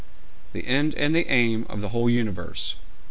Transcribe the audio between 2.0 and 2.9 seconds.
universe.